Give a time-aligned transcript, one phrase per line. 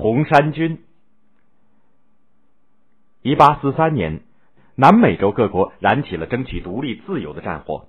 [0.00, 0.78] 红衫军。
[3.20, 4.22] 一八四三年，
[4.74, 7.84] 南美洲各国燃起了争取独立自由的战火。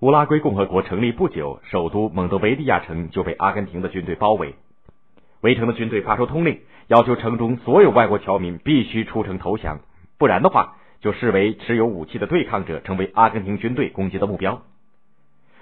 [0.00, 4.56] 乌拉圭共和国成立不久，首都蒙德维利亚城就被阿根廷的军队包围。
[5.40, 9.78] 围城的军队发出通令，要求城中所有外国侨民必须出城投降，
[10.18, 14.62] 不然的话，就视为持有武器的对抗者，成为阿根廷军队攻击的目标。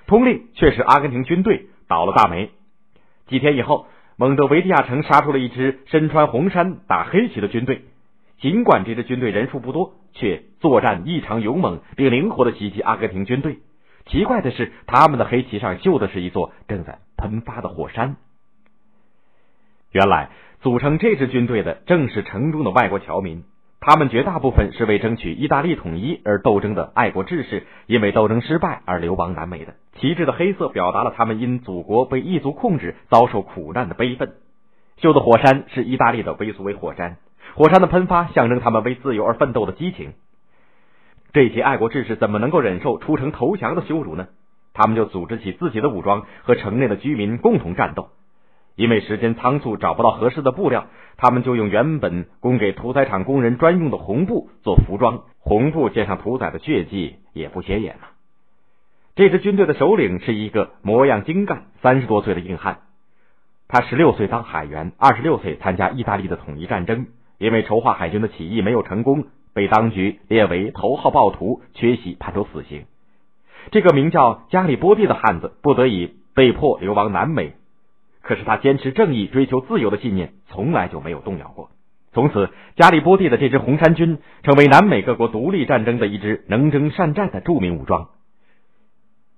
[0.07, 2.51] 通令却使阿根廷军队倒了大霉。
[3.27, 3.89] 几天以后，
[4.19, 7.83] 蒙德维利亚城杀出了一支身穿红衫、打黑旗的军队。
[8.41, 13.59] 尽管这支军队人数不多，却作战异常勇猛，并灵活的袭击阿根廷军队。
[14.07, 18.17] 奇怪的是，他们的黑旗上绣的是一座正在喷发的火山。
[19.91, 20.31] 原来，
[20.61, 23.45] 组成这支军队的正是城中的外国侨民。
[23.89, 29.75] 他们绝大部分是为争取意大利统一而斗争的爱国志士，因为斗争失败而流亡南美的。
[30.01, 34.33] 旗帜的黑色表达了他们因祖国被异族控制、遭受苦难的悲愤。
[34.97, 37.19] 绣的火山是意大利的维苏威火山，
[37.55, 40.15] 火山的喷发象征他们为自由而奋斗的激情。
[41.33, 44.27] 这些爱国志士怎么能够忍受出城投降的羞辱呢？
[44.75, 48.09] 他们就组织起自己的武装，和城内的居民共同战斗。
[48.77, 55.23] 因为时间仓促，找不到合适的布料，他们就用原本供给屠宰场工人专用的红布做服装。
[55.41, 58.09] 红布溅上屠宰的血迹，也不显眼了。
[59.15, 62.81] 这支军队的首领是一个模样精干、三十多岁的硬汉。
[63.67, 67.07] 他十六岁当海员，二十六岁参加意大利的统一战争。
[67.39, 72.85] 因为筹划海军的起义没有成功，被当局列为头号暴徒，缺席判处死刑。
[73.71, 77.55] 这个名叫加里波蒂的汉子不得已被迫流亡南美。
[78.27, 81.71] 可是他坚持正义、追求自由的信念从来就没有动摇过。
[82.13, 88.09] 从此，加利波第的这支红衫军成为南美各国独立战争的一支能征善战的著名武装。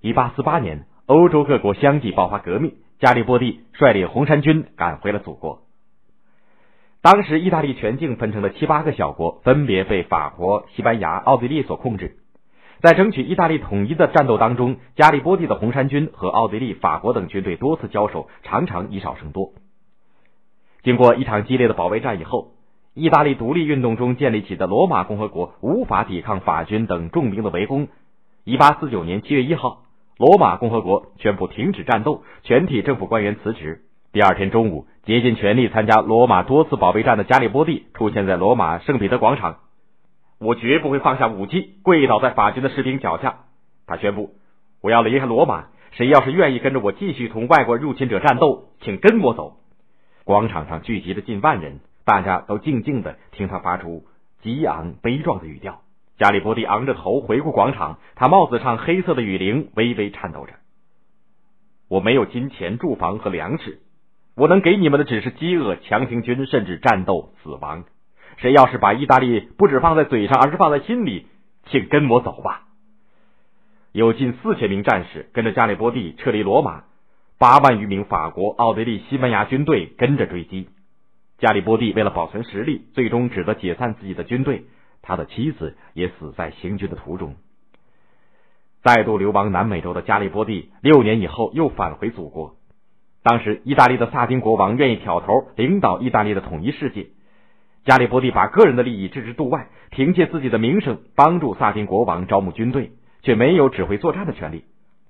[0.00, 5.60] 一八四八年，欧洲各国相继爆发革命，加利波第率领红衫军赶回了祖国。
[7.02, 12.16] 当时，意大利全境分成了七八个小国，分别被法国、西班牙、奥地利所控制。
[12.80, 19.52] 在争取意大利统一的战斗当中，加利波第的红衫军和奥地利、法国等军队多次交手，常常以少胜多。
[20.84, 22.52] 经过一场激烈的保卫战以后，
[22.94, 27.88] 意大利独立运动中建立起的罗马共和国无法抵抗法军等重兵的围攻。
[28.44, 29.82] 一八四九年七月一号，
[30.16, 33.82] 罗马共和国宣布停止战斗，全体政府官员辞职。
[34.12, 39.56] 第二天中午，竭尽全力参加罗马多次保卫战的加利波第出现在罗马圣彼得广场。
[40.38, 43.40] 我绝不会放下武器，跪倒在法军的士兵脚下。
[43.86, 44.34] 他宣布
[44.80, 49.56] ：“我要离开罗马，谁要是愿意跟着我继续同外国入侵者战斗，请跟我走。”
[50.24, 54.04] 广场上聚集着近万人，大家都静静的听他发出
[54.42, 55.80] 激昂悲壮的语调。
[56.18, 60.52] 加里波第昂着头回顾广场，他帽子上黑色的雨铃微微颤抖着。
[61.88, 63.80] 我没有金钱、住房和粮食，
[64.36, 67.84] 我能给你们的只是饥饿、强行军，甚至战斗、死亡。
[68.38, 71.26] 谁要是把意大利不只放在嘴上，而是放在心里，
[71.66, 72.62] 请跟我走吧。
[73.92, 76.84] 有近四千名战士跟着加里波第撤离罗马，
[77.36, 80.68] 八万余名法国、奥地利、西班牙军队跟着追击。
[81.38, 84.66] 加里波第为了保存实力，最终只得解散自己的军队。
[85.02, 87.36] 他的妻子也死在行军的途中。
[88.82, 92.54] 再度流亡南美洲的加里波第，六年以后又返回祖国。
[93.24, 97.08] 当时，意大利的萨丁国王愿意挑头领导意大利的统一世界。
[97.88, 104.64] 加里波第把个人的利益置之度外，凭借自己的名声帮助萨丁国王招募军队，却没有指挥作战的权利。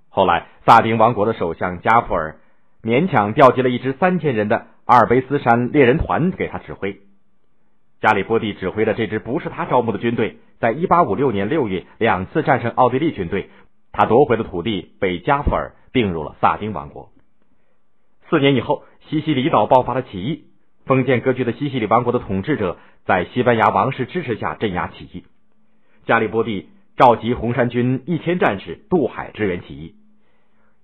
[0.08, 2.36] 后来，萨丁王国的首相加普尔
[2.84, 7.00] 勉强调集了一支三千人的阿尔卑斯山猎人团给他指挥。
[8.00, 13.50] 加里波第指挥的这支不是他招募的军队，在一八五六年六月两次战胜奥地利军队，
[13.90, 17.08] 他夺回的土地被加普尔并入了萨丁王国。
[18.30, 20.44] 四年以后，西西里岛爆发了起义。
[20.88, 25.24] 封建割据的西西里王国的统治者在西班牙王室支持下镇压起义。
[26.06, 29.94] 加里波第召集红衫军一千战士渡海支援起义。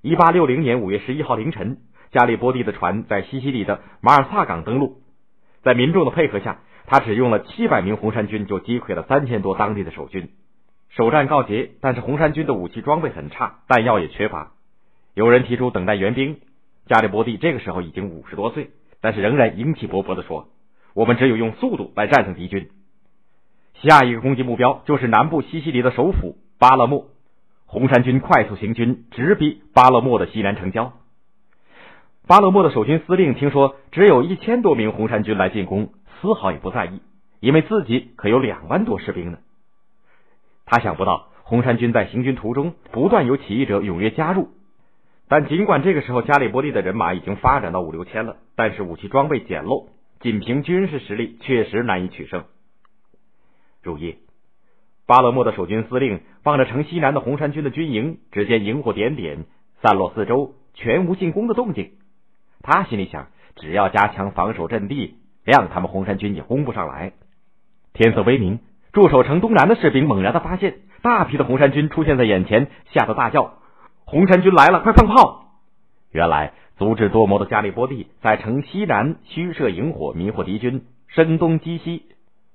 [0.02, 1.78] 一八六零年五月十一号凌晨，
[2.12, 4.98] 加里波第的船在西西里的马尔萨港登陆。
[5.62, 10.28] 在民众的配合下，他只用了七百名红衫军就击溃了三千多当地的守军。
[10.90, 14.52] 首战告捷，但是红衫军的武器装备很差，弹药也缺乏。
[15.14, 16.40] 有人提出等待援兵。
[16.86, 18.68] 加里波第这个时候已经五十多岁。
[19.04, 20.48] 但是仍然英气勃勃的说
[20.94, 22.70] ：“我们只有用速度来战胜敌军。
[23.74, 27.08] 下一个攻击目标就是南部西西里的首府巴勒莫。
[27.66, 30.94] 红衫军快速行军，直逼巴勒莫的西南城郊。
[32.26, 35.90] 巴勒莫的守军司令听说只有一千多名红衫军来进攻，
[36.22, 37.02] 丝毫也不在意，
[37.40, 39.38] 因为自己可有两万多士兵呢。
[40.64, 44.48] 他想不到红衫军在行军途中不断有起义者踊跃加入。”
[45.28, 49.88] 但尽管这个时候加里波利的人马已经发展到五六千了，但是武器装备简陋，
[50.20, 52.44] 仅凭军事实力确实难以取胜。
[53.82, 54.18] 入夜，
[55.06, 59.44] 巴勒莫的守军司令望着城西南的红山军的军营，只见萤火点点，
[59.82, 61.92] 散落四周，全无进攻的动静。
[62.62, 67.12] 他心里想，只要加强防守阵地，谅他们红山军也攻不上来。
[67.92, 68.60] 天色微明，
[68.92, 73.58] 驻守城东南的士兵猛然的发现大批的红山军出现在眼前，吓得大叫
[74.04, 75.46] ：“红山军来了，快放炮！”
[76.12, 76.52] 原来。
[76.76, 82.02] 足智多谋的加利波第在城西南虚设营火，迷惑敌军，声东击西，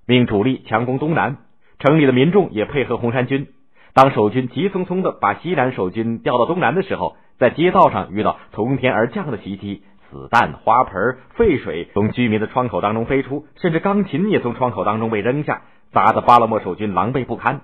[0.05, 1.37] 命主力强攻东南。
[1.79, 3.47] 城里的民众也配合红山军。
[3.93, 15.61] 当守军急匆匆的把西南守军调到东南的时候，在街道上遇到从天而降的袭击，子弹、花盆、废水从居民的窗口当中飞出，甚至钢琴也从窗口当中被扔下，
[15.93, 17.61] 砸得巴勒莫守军狼狈不堪。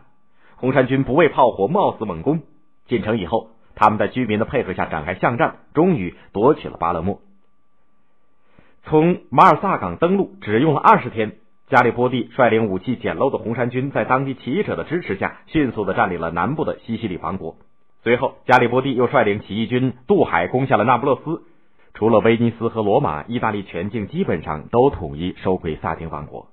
[0.56, 2.44] 红山军不畏炮火，冒死猛攻。
[2.88, 3.50] 进城以后。
[3.76, 7.20] 他们在居民的配合下展开巷战，终于夺取了巴勒莫。
[8.84, 11.38] 从马尔萨港登陆只用了二十天，
[11.68, 17.56] 加里波第率领武器简陋的红山军，在当地起义者的支持下，迅速的占领了南部的西西里王国。
[18.04, 21.42] 随后，加里波第又率领起义军渡海攻下了那不勒斯。
[21.96, 26.48] 除了威尼斯和罗马，意大利全境基本上都统一收归萨丁王国。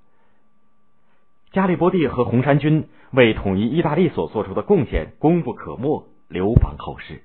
[1.51, 6.07] 加里波第和红山军为统一意大利所做出的贡献，功不可没。
[6.33, 7.23] 流芳后世。